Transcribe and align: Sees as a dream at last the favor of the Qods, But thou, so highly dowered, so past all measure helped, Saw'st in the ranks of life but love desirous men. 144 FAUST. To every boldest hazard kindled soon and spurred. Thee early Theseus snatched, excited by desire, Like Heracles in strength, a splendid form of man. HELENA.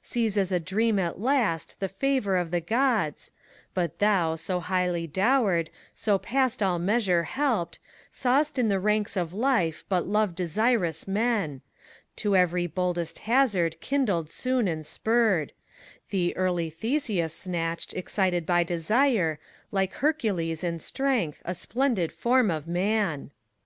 Sees 0.00 0.38
as 0.38 0.50
a 0.50 0.58
dream 0.58 0.98
at 0.98 1.20
last 1.20 1.78
the 1.78 1.86
favor 1.86 2.38
of 2.38 2.50
the 2.50 2.62
Qods, 2.62 3.30
But 3.74 3.98
thou, 3.98 4.36
so 4.36 4.58
highly 4.60 5.06
dowered, 5.06 5.68
so 5.94 6.16
past 6.16 6.62
all 6.62 6.78
measure 6.78 7.24
helped, 7.24 7.78
Saw'st 8.10 8.58
in 8.58 8.68
the 8.68 8.80
ranks 8.80 9.18
of 9.18 9.34
life 9.34 9.84
but 9.90 10.06
love 10.08 10.34
desirous 10.34 11.06
men. 11.06 11.60
144 12.14 12.14
FAUST. 12.16 12.16
To 12.16 12.36
every 12.40 12.66
boldest 12.66 13.18
hazard 13.28 13.80
kindled 13.82 14.30
soon 14.30 14.66
and 14.66 14.86
spurred. 14.86 15.52
Thee 16.08 16.32
early 16.36 16.70
Theseus 16.70 17.34
snatched, 17.34 17.92
excited 17.92 18.46
by 18.46 18.64
desire, 18.64 19.38
Like 19.70 19.92
Heracles 19.96 20.64
in 20.64 20.78
strength, 20.78 21.42
a 21.44 21.54
splendid 21.54 22.12
form 22.12 22.50
of 22.50 22.66
man. 22.66 23.08
HELENA. 23.08 23.30